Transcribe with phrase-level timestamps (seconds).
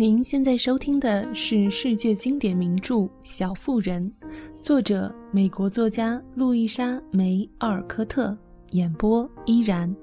[0.00, 4.10] 您现在收听的是世界经典名著《小妇人》，
[4.58, 8.34] 作者美国作家路易莎·梅·奥尔科特，
[8.70, 9.94] 演播依然。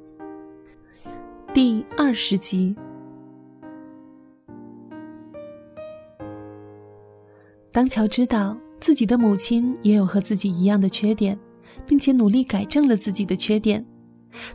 [1.51, 2.75] 第二十集。
[7.71, 11.35] 当乔知道自己的母亲也有和自己一样的缺点，
[11.87, 13.83] 并且努力改正了自己的缺点，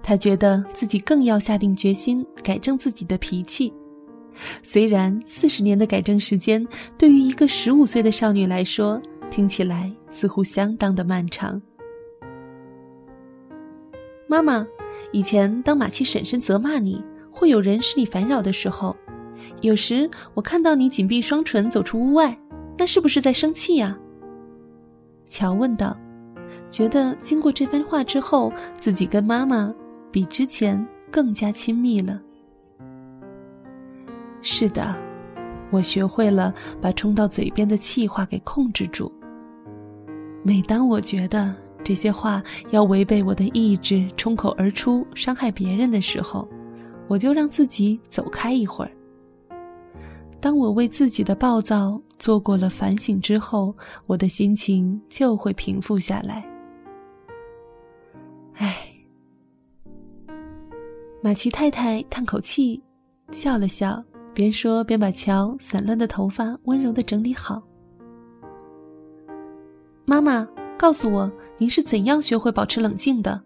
[0.04, 3.72] 他觉得自己更要下定决心改正自己的脾气。
[4.63, 9.00] 虽然四十年的改正时间对于一个十五岁的少女来说
[9.31, 11.61] 听起来似乎相当的漫长。
[14.27, 14.67] 妈妈，
[15.13, 18.96] 以前当马奇婶婶责骂你，会有人使你烦扰的时候，
[19.61, 22.39] 有时我看到你紧闭双唇走出屋外，
[22.79, 23.99] 那是不是在生气呀？
[25.29, 25.96] 乔问道，
[26.71, 29.75] 觉得经过这番话之后，自己跟妈妈
[30.11, 32.20] 比之前更加亲密了。
[34.42, 34.94] 是的，
[35.70, 39.10] 我学会了把冲到嘴边的气话给控制住。
[40.42, 46.48] 每当我觉得这些话要违背我的意志冲口而出，伤害别人的时候，
[47.06, 48.90] 我就让自己走开一会儿。
[50.40, 53.72] 当我为自己的暴躁做过了反省之后，
[54.06, 56.44] 我的心情就会平复下来。
[58.54, 58.92] 唉，
[61.22, 62.82] 马奇太太叹口气，
[63.30, 64.02] 笑了笑。
[64.34, 67.62] 边说边把乔散乱的头发温柔的整理好。
[70.05, 70.47] 妈妈，
[70.78, 73.41] 告诉我您是怎样学会保持冷静的？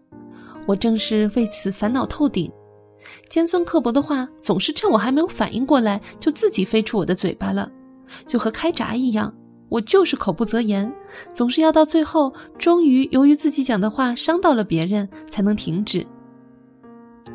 [0.65, 2.51] 我正是为此烦恼透顶。
[3.29, 7.71] 尖酸刻薄的话总是趁我还没有反应过来就自己飞出我的嘴巴了，
[8.25, 9.33] 就和开闸一样。
[9.69, 10.91] 我就是口不择言，
[11.33, 16.05] 总是要到最后，终于由于自己讲的话伤到了别人，才能停止。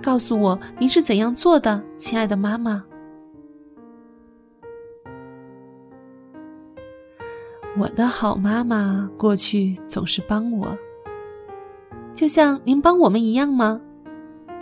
[0.02, 2.82] 告诉我您是怎样做的，亲爱的妈妈。
[7.78, 10.76] 我的好妈妈过去总是帮我，
[12.14, 13.80] 就像您帮我们一样吗？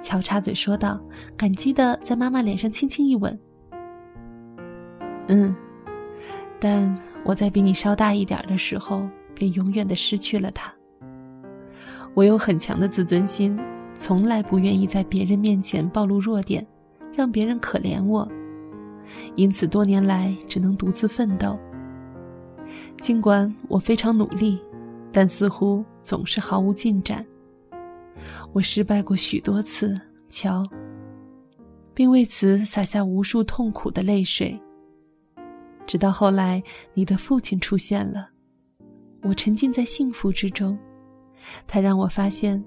[0.01, 1.01] 乔插嘴说道，
[1.37, 3.37] 感激的在妈妈脸上轻轻一吻。
[5.27, 5.55] 嗯，
[6.61, 9.03] 但我在比你稍大一点的时候，
[9.35, 10.73] 便永远的失去了她。
[12.15, 13.59] 我有很强的自尊心，
[13.93, 16.65] 从来不愿意在别人面前暴露弱点，
[17.13, 18.27] 让别人可怜我，
[19.35, 21.59] 因此多年来只能独自奋斗。
[23.01, 24.61] 尽管我非常努力，
[25.13, 27.25] 但似乎总是毫无进展。
[28.53, 29.99] 我失败过许多次，
[30.29, 30.67] 乔，
[31.95, 34.61] 并为此洒下无数痛苦的泪水。
[35.87, 36.63] 直到后来，
[36.95, 38.29] 你的父亲出现了，
[39.23, 40.79] 我沉浸在幸福之中。
[41.67, 42.63] 他让我发现，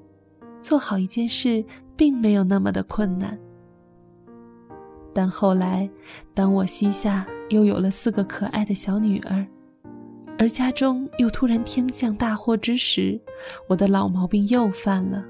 [0.62, 1.64] 做好一件事
[1.96, 3.38] 并没有那么的困难。
[5.14, 5.88] 但后来，
[6.34, 9.46] 当我膝下又有了四个可爱的小女儿，
[10.38, 13.20] 而家中又突然天降大祸之时，
[13.68, 15.24] 我的老毛病又犯了，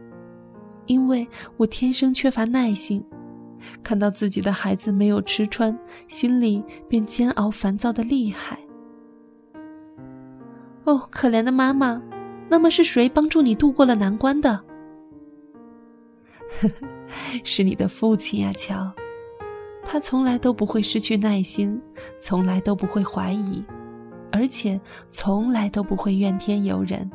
[0.85, 1.27] 因为
[1.57, 3.03] 我天生缺乏耐性，
[3.83, 5.77] 看到自己的孩子没有吃穿，
[6.07, 8.57] 心里便煎熬烦躁的厉害。
[10.85, 12.01] 哦，可怜的妈妈，
[12.49, 14.51] 那么是谁帮助你度过了难关的？
[16.61, 16.87] 呵呵，
[17.43, 18.91] 是你的父亲呀，乔，
[19.83, 21.79] 他从来都不会失去耐心，
[22.19, 23.63] 从来都不会怀疑。
[24.35, 27.07] 而且从来都不会怨天尤人，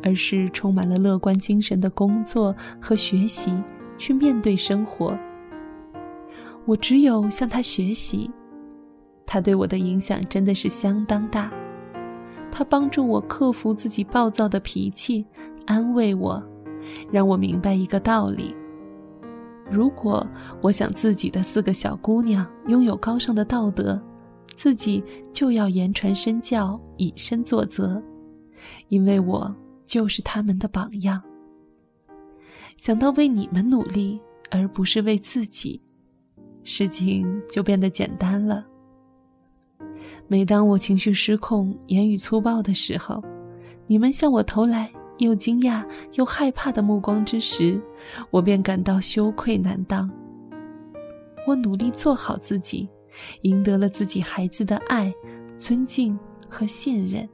[0.00, 3.52] 而是充满了乐观精神的工作和学习，
[3.98, 5.18] 去面对生活。
[6.66, 8.30] 我只有向他学习，
[9.26, 11.50] 他对我的影响真的是相当大。
[12.48, 15.26] 他帮助我克服自己暴躁的脾气，
[15.66, 16.40] 安慰我，
[17.10, 18.54] 让我明白一个道理：
[19.68, 20.24] 如果
[20.60, 24.00] 我想自己的四个小姑娘拥有高尚的道德。
[24.60, 27.98] 自己就要言传身教，以身作则，
[28.88, 29.50] 因为我
[29.86, 31.18] 就是他们的榜样。
[32.76, 34.20] 想到为你们努力，
[34.50, 35.80] 而不是为自己，
[36.62, 38.66] 事情就变得简单了。
[40.28, 43.24] 每当我情绪失控、言语粗暴的时候，
[43.86, 45.82] 你们向我投来又惊讶
[46.16, 47.80] 又害怕的目光之时，
[48.30, 50.06] 我便感到羞愧难当。
[51.46, 52.86] 我努力做好自己。
[53.42, 55.12] 赢得了自己孩子的爱、
[55.58, 56.18] 尊敬
[56.48, 57.28] 和信任，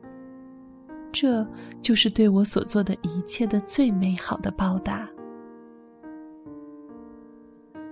[1.12, 1.46] 这
[1.80, 5.08] 就是对我所做的一切的最美好的报答。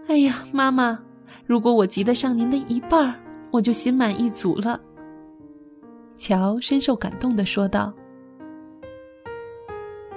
[0.06, 0.98] 哎呀，妈妈，
[1.46, 3.14] 如果我及得上您的一半儿，
[3.50, 4.80] 我就心满意足了。
[6.16, 7.92] 乔深受感动的说道：“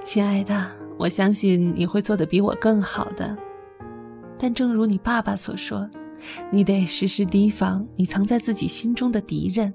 [0.03, 3.35] 亲爱的，我相信你会做得比我更好的。
[4.37, 5.89] 但正如你爸爸所说。”
[6.51, 9.73] 你得时时提防你藏在自己心中的敌人，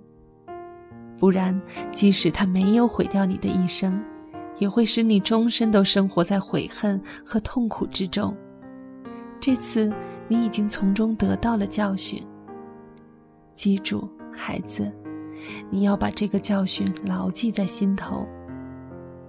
[1.18, 1.60] 不然，
[1.90, 4.02] 即使他没有毁掉你的一生，
[4.58, 8.36] 也会使你终身都生活在悔恨和痛苦之中。
[9.40, 9.92] 这次，
[10.28, 12.22] 你已经从中得到了教训。
[13.54, 14.92] 记住，孩子，
[15.70, 18.26] 你要把这个教训牢记在心头。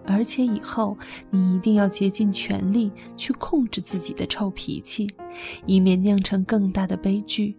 [0.06, 0.98] 而且以后
[1.30, 5.10] 你一定要竭尽全力去控制自己的臭脾气，
[5.66, 7.56] 以免酿成更大的悲剧，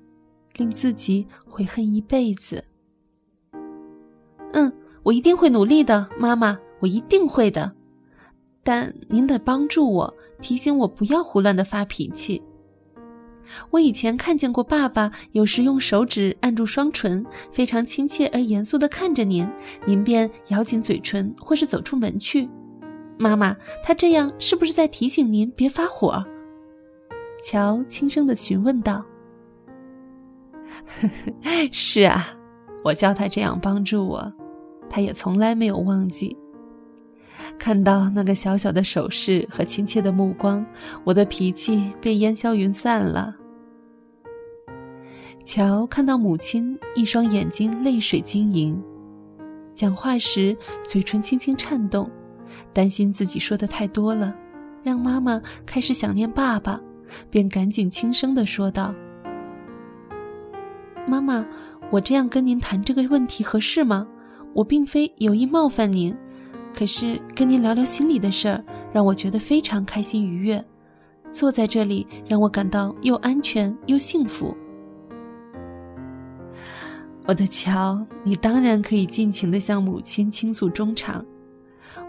[0.57, 2.63] 令自己悔恨一辈子。
[4.53, 7.73] 嗯，我一定会努力的，妈妈，我一定会的。
[8.63, 12.43] 但您得帮助我，提醒我不要胡乱的发脾气。
[13.71, 19.49] 我以前看见过爸爸，有时用手指按住双唇，非常亲切而严肃地看着您，
[19.87, 22.49] 您便咬紧嘴唇，或是走出门去。
[23.17, 26.25] 妈妈，他这样是不是在提醒您别发火？
[27.43, 29.05] 乔轻声地询问道。
[31.71, 32.27] 是啊，
[32.83, 34.33] 我教他这样帮助我，
[34.91, 36.37] 他也从来没有忘记。
[37.59, 40.65] 看到那个小小的手势和亲切的目光，
[41.05, 43.35] 我的脾气便烟消云散了。
[45.45, 48.83] 乔看到母亲一双眼睛泪水晶莹，
[49.75, 52.11] 讲话时嘴唇轻轻颤动，
[52.73, 54.35] 担心自己说的太多了，
[54.83, 56.81] 让妈妈开始想念爸爸，
[57.29, 58.95] 便赶紧轻声的说道
[61.07, 61.47] ：“妈妈，
[61.91, 64.07] 我这样跟您谈这个问题合适吗？
[64.55, 66.17] 我并非有意冒犯您。”
[66.75, 68.63] 可是跟您聊聊心里的事儿，
[68.93, 70.63] 让我觉得非常开心愉悦。
[71.33, 74.55] 坐在这里，让我感到又安全又幸福。
[77.27, 81.25] 我的乔，你当然可以尽情的向母亲倾诉衷肠。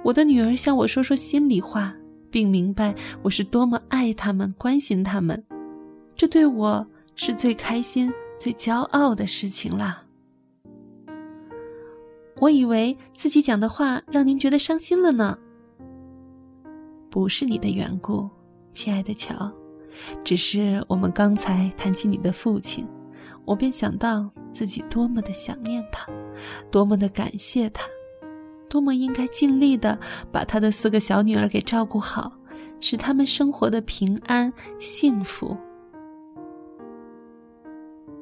[0.04, 1.96] 我的女儿向我说说心里话，
[2.30, 5.42] 并明白我是多么爱他们、关心他们，
[6.16, 6.86] 这对我
[7.16, 10.05] 是最开心、最骄傲的事情啦。
[12.40, 15.38] 我以为自己讲的话让您觉得伤心了呢。
[17.10, 18.30] 不是你的缘故，
[18.74, 19.50] 亲爱的乔，
[20.24, 22.86] 只是我们刚才谈起你的父亲，
[23.46, 26.06] 我便想到自己多么的想念他，
[26.70, 27.86] 多么的感谢他，
[28.68, 29.98] 多么应该尽力的
[30.30, 32.34] 把他的四个小女儿给照顾好，
[32.82, 35.56] 使他们生活的平安幸福。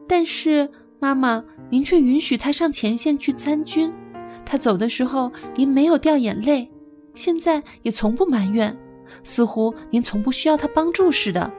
[0.07, 0.69] 但是
[0.99, 3.91] 妈妈，您却允许他上前线去参军。
[4.45, 6.69] 他走的时候，您没有掉眼泪，
[7.15, 8.75] 现在也从不埋怨，
[9.23, 11.51] 似乎您从不需要他帮助似的。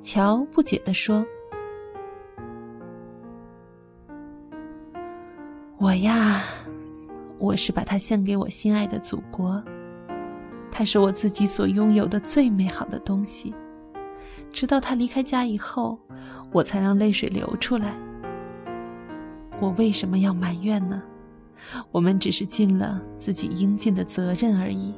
[0.00, 1.24] 乔不解地说
[5.78, 6.42] ：“我呀，
[7.38, 9.62] 我是把他献给我心爱的祖国，
[10.72, 13.54] 他是我自己所拥有的最美好的东西。
[14.52, 15.98] 直到他离开家以后，
[16.50, 17.94] 我才让泪水流出来。
[19.60, 21.00] 我为什么要埋怨呢？”
[21.90, 24.94] 我们只是尽了自己应尽的责任而已。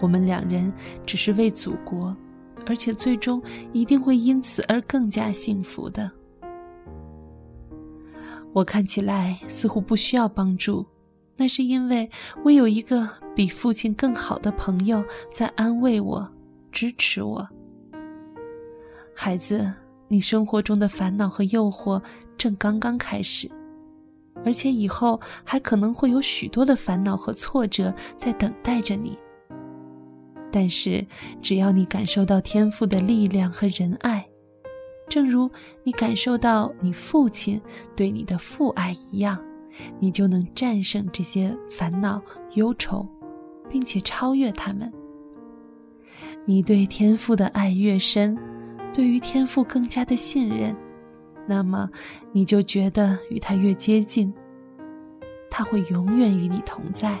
[0.00, 0.72] 我们两人
[1.06, 2.14] 只是为祖国，
[2.66, 3.42] 而且最终
[3.72, 6.10] 一定会因此而更加幸福的。
[8.52, 10.84] 我看起来似乎不需要帮助，
[11.36, 12.08] 那是因为
[12.44, 16.28] 我有一个比父亲更好的朋友在安慰我、
[16.70, 17.48] 支持我。
[19.14, 19.72] 孩子，
[20.06, 22.00] 你生活中的烦恼和诱惑
[22.36, 23.50] 正刚刚开始。
[24.44, 29.18] 而且以后还可能会有许多的烦恼和挫折在等待着你。
[30.52, 31.04] 但是，
[31.42, 34.24] 只要你感受到天赋的力量和仁爱，
[35.08, 35.50] 正如
[35.82, 37.60] 你感受到你父亲
[37.96, 39.36] 对你的父爱一样，
[39.98, 42.22] 你就能战胜这些烦恼、
[42.52, 43.04] 忧愁，
[43.68, 44.92] 并且超越他们。
[46.44, 48.38] 你对天赋的爱越深，
[48.92, 50.76] 对于天赋更加的信任。
[51.46, 51.90] 那么，
[52.32, 54.32] 你就觉得与他越接近，
[55.50, 57.18] 他会永远与你同在。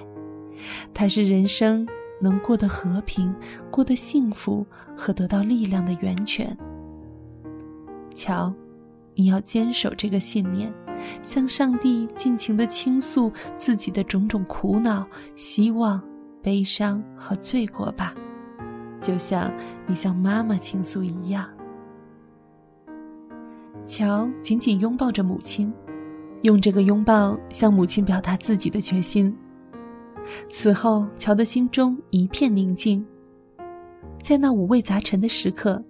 [0.92, 1.86] 他是人生
[2.20, 3.34] 能过得和平、
[3.70, 4.66] 过得幸福
[4.96, 6.56] 和得到力量的源泉。
[8.14, 8.54] 瞧，
[9.14, 10.72] 你要坚守这个信念，
[11.22, 16.00] 向上帝尽情的倾诉自己的种种苦恼、希望、
[16.40, 18.14] 悲伤和罪过吧，
[19.00, 19.52] 就像
[19.86, 21.46] 你向妈妈倾诉一样。
[23.86, 25.72] 乔紧紧拥抱着母亲，
[26.42, 29.34] 用这个拥抱向母亲表达自己的决心。
[30.48, 33.04] 此后，乔的心中一片宁静。
[34.22, 35.82] 在那五味杂陈的时刻，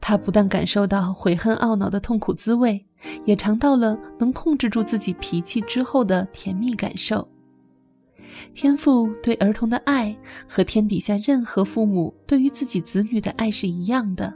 [0.00, 2.82] 他不但感受到悔恨懊恼的痛苦滋味，
[3.26, 7.26] 也尝到了能控制住自己脾气之后的甜蜜感受。
[8.54, 10.16] 天父对儿童的爱
[10.48, 14.32] 和天底下任何父母对于自己子女的爱是一样的。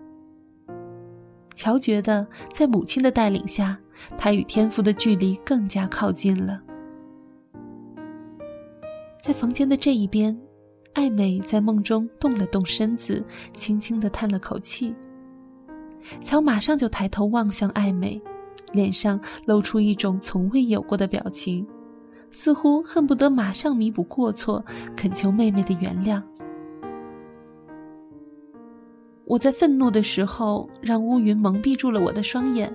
[1.61, 3.79] 乔觉得在母亲的带领下，
[4.17, 6.59] 他与天父的距离更加靠近了。
[9.21, 10.35] 在房间的这一边，
[10.95, 14.95] 艾美在梦中动了动身子，轻轻的叹了口气。
[16.25, 18.19] 乔马上就抬头望向艾美，
[18.73, 21.67] 脸上露出一种从未有过的表情，
[22.33, 24.65] 似乎恨不得马上弥补过错，
[24.97, 26.23] 恳求妹妹的原谅。
[29.31, 32.75] 我在愤怒的时候，让乌云蒙蔽住了我的双眼，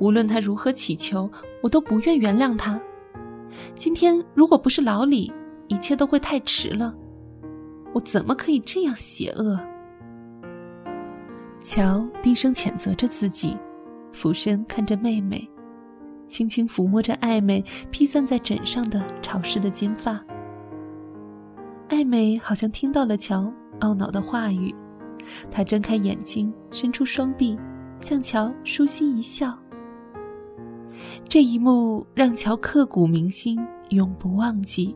[0.00, 1.30] 无论他如何乞求，
[1.62, 2.80] 我都不愿原谅他。
[3.74, 5.30] 今天如果不是老李。
[5.68, 6.94] 一切都会太迟了，
[7.92, 9.58] 我怎么可以这样邪恶？
[11.60, 13.56] 乔低声谴责着自己，
[14.12, 15.44] 俯身看着妹妹，
[16.28, 20.24] 轻轻抚摸着艾美披散在枕上的潮湿的金发。
[21.88, 24.72] 艾美好像听到了乔懊恼的话语，
[25.50, 27.58] 他睁开眼睛，伸出双臂，
[28.00, 29.58] 向乔舒心一笑。
[31.28, 33.58] 这一幕让乔刻骨铭心，
[33.90, 34.94] 永不忘记。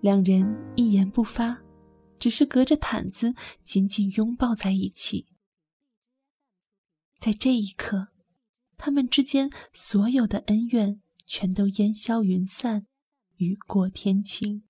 [0.00, 1.58] 两人一言不发，
[2.18, 5.26] 只是隔着毯子紧紧拥抱在一起。
[7.18, 8.08] 在这一刻，
[8.78, 12.86] 他们之间所有的恩怨全都烟消云散，
[13.36, 14.62] 雨过天晴。